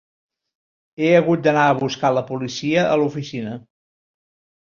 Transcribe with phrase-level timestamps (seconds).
[1.01, 3.53] He hagut d'anar a buscar la policia a l'oficina.